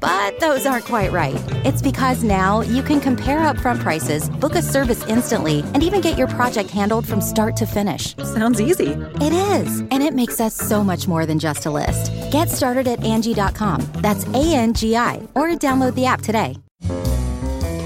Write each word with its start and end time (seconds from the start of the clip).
But 0.00 0.38
those 0.40 0.66
aren't 0.66 0.84
quite 0.84 1.12
right. 1.12 1.42
It's 1.64 1.82
because 1.82 2.22
now 2.22 2.60
you 2.60 2.82
can 2.82 3.00
compare 3.00 3.38
upfront 3.38 3.80
prices, 3.80 4.28
book 4.28 4.54
a 4.54 4.62
service 4.62 5.04
instantly, 5.06 5.60
and 5.74 5.82
even 5.82 6.00
get 6.00 6.18
your 6.18 6.28
project 6.28 6.70
handled 6.70 7.06
from 7.06 7.20
start 7.20 7.56
to 7.56 7.66
finish. 7.66 8.16
Sounds 8.16 8.60
easy. 8.60 8.92
It 9.20 9.32
is, 9.32 9.80
and 9.80 10.02
it 10.02 10.14
makes 10.14 10.40
us 10.40 10.54
so 10.54 10.84
much 10.84 11.08
more 11.08 11.26
than 11.26 11.38
just 11.38 11.66
a 11.66 11.70
list. 11.70 12.12
Get 12.30 12.48
started 12.48 12.86
at 12.86 13.02
Angie.com. 13.02 13.86
That's 13.94 14.26
A 14.28 14.54
N 14.54 14.74
G 14.74 14.96
I, 14.96 15.16
or 15.34 15.48
download 15.48 15.94
the 15.94 16.06
app 16.06 16.22
today. 16.22 16.56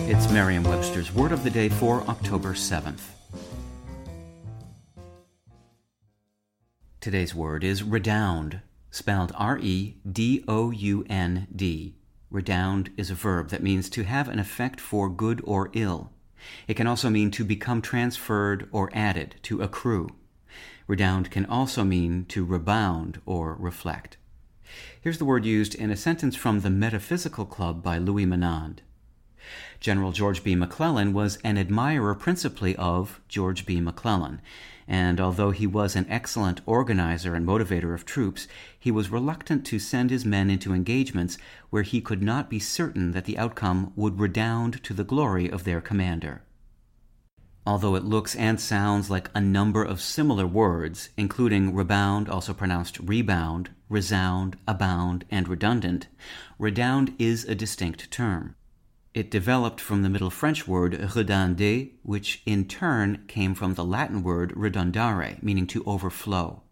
It's 0.09 0.31
Merriam 0.31 0.65
Webster's 0.65 1.15
Word 1.15 1.33
of 1.33 1.45
the 1.45 1.51
Day 1.51 1.69
for 1.71 2.03
October 2.03 2.53
7th. 2.53 3.01
Today's 7.01 7.35
word 7.35 7.65
is 7.65 7.83
redound, 7.83 8.61
spelled 8.91 9.33
R 9.37 9.59
E 9.59 9.97
D 10.09 10.45
O 10.47 10.71
U 10.71 11.05
N 11.09 11.49
D. 11.55 11.97
Redound 12.33 12.91
is 12.97 13.11
a 13.11 13.15
verb 13.15 13.51
that 13.51 13.63
means 13.63 13.91
to 13.91 14.05
have 14.05 14.27
an 14.27 14.39
effect 14.39 14.81
for 14.81 15.11
good 15.11 15.43
or 15.45 15.69
ill. 15.75 16.11
It 16.67 16.75
can 16.75 16.87
also 16.87 17.11
mean 17.11 17.31
to 17.33 17.45
become 17.45 17.83
transferred 17.83 18.71
or 18.73 18.91
added, 18.95 19.37
to 19.43 19.61
accrue. 19.61 20.09
Redound 20.87 21.31
can 21.31 21.45
also 21.45 21.85
mean 21.85 22.25
to 22.31 22.43
rebound 22.43 23.21
or 23.27 23.55
reflect. 23.55 24.17
Here's 24.99 25.19
the 25.19 25.27
word 25.27 25.45
used 25.45 25.75
in 25.75 25.91
a 25.91 25.97
sentence 25.97 26.35
from 26.35 26.61
The 26.61 26.71
Metaphysical 26.71 27.45
Club 27.45 27.83
by 27.83 27.99
Louis 27.99 28.25
Menand. 28.25 28.79
General 29.81 30.13
George 30.13 30.45
B. 30.45 30.55
McClellan 30.55 31.13
was 31.13 31.39
an 31.45 31.59
admirer 31.59 32.15
principally 32.15 32.77
of 32.77 33.21
George 33.29 33.67
B. 33.67 33.81
McClellan, 33.81 34.41
and 34.87 35.21
although 35.21 35.51
he 35.51 35.67
was 35.67 35.97
an 35.97 36.07
excellent 36.09 36.61
organizer 36.67 37.35
and 37.35 37.47
motivator 37.47 37.95
of 37.95 38.05
troops, 38.05 38.47
he 38.79 38.91
was 38.91 39.11
reluctant 39.11 39.65
to 39.67 39.79
send 39.79 40.11
his 40.11 40.25
men 40.25 40.51
into 40.51 40.75
engagements 40.75 41.39
where 41.71 41.83
he 41.83 42.01
could 42.01 42.23
not 42.23 42.51
be 42.51 42.59
certain 42.59 43.13
that 43.13 43.25
the 43.25 43.39
outcome 43.39 43.93
would 43.97 44.21
redound 44.21 44.83
to 44.85 44.93
the 44.93 45.05
glory 45.05 45.49
of 45.51 45.65
their 45.65 45.81
commander. 45.81 46.43
Although 47.65 47.95
it 47.95 48.05
looks 48.05 48.35
and 48.35 48.61
sounds 48.61 49.09
like 49.09 49.31
a 49.35 49.41
number 49.41 49.85
of 49.85 50.01
similar 50.01 50.49
words, 50.49 51.11
including 51.17 51.75
rebound, 51.75 52.29
also 52.29 52.53
pronounced 52.53 52.99
rebound, 52.99 53.71
resound, 53.89 54.57
abound, 54.67 55.25
and 55.31 55.47
redundant, 55.47 56.09
redound 56.59 57.15
is 57.21 57.45
a 57.45 57.55
distinct 57.55 58.11
term. 58.11 58.57
It 59.15 59.31
developed 59.31 59.79
from 59.79 60.03
the 60.03 60.09
Middle 60.09 60.31
French 60.31 60.67
word 60.67 60.95
redunder, 60.95 61.91
which 62.03 62.41
in 62.47 62.67
turn 62.67 63.25
came 63.29 63.55
from 63.55 63.75
the 63.75 63.85
Latin 63.85 64.23
word 64.23 64.55
redundare, 64.55 65.43
meaning 65.43 65.67
to 65.67 65.85
overflow. 65.85 66.63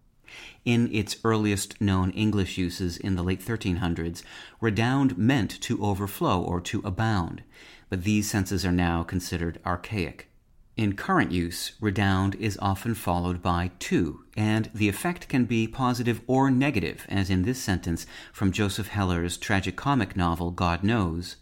In 0.65 0.89
its 0.91 1.17
earliest 1.23 1.79
known 1.83 2.11
English 2.13 2.57
uses 2.57 2.97
in 2.97 3.15
the 3.15 3.23
late 3.23 3.45
1300s, 3.45 4.23
redound 4.59 5.19
meant 5.19 5.61
to 5.61 5.85
overflow 5.85 6.41
or 6.41 6.63
to 6.63 6.81
abound, 6.83 7.43
but 7.91 8.05
these 8.05 8.31
senses 8.31 8.65
are 8.65 8.73
now 8.73 9.03
considered 9.03 9.61
archaic. 9.67 10.31
In 10.79 10.95
current 10.95 11.33
use, 11.33 11.73
redound 11.79 12.37
is 12.37 12.59
often 12.63 12.95
followed 12.95 13.43
by 13.43 13.73
to, 13.81 14.25
and 14.35 14.71
the 14.73 14.89
effect 14.89 15.29
can 15.29 15.45
be 15.45 15.69
positive 15.69 16.23
or 16.27 16.51
negative, 16.51 17.05
as 17.11 17.29
in 17.29 17.43
this 17.43 17.61
sentence 17.61 18.07
from 18.33 18.51
Joseph 18.51 18.89
Heller's 18.89 19.37
tragicomic 19.37 20.17
novel 20.17 20.51
God 20.53 20.83
Knows. 20.83 21.37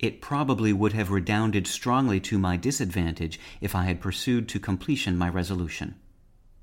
It 0.00 0.22
probably 0.22 0.72
would 0.72 0.94
have 0.94 1.10
redounded 1.10 1.66
strongly 1.66 2.20
to 2.20 2.38
my 2.38 2.56
disadvantage 2.56 3.38
if 3.60 3.74
I 3.74 3.84
had 3.84 4.00
pursued 4.00 4.48
to 4.48 4.58
completion 4.58 5.18
my 5.18 5.28
resolution. 5.28 5.94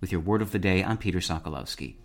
With 0.02 0.12
your 0.12 0.22
word 0.22 0.42
of 0.42 0.52
the 0.52 0.60
day, 0.60 0.84
I'm 0.84 0.98
Peter 0.98 1.20
Sokolowski. 1.20 1.96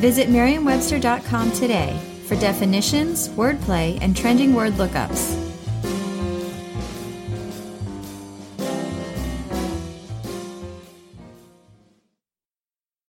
Visit 0.00 0.28
Merriam-Webster.com 0.28 1.52
today 1.52 1.98
for 2.26 2.36
definitions, 2.36 3.30
wordplay, 3.30 3.98
and 4.02 4.14
trending 4.14 4.52
word 4.52 4.74
lookups. 4.74 5.41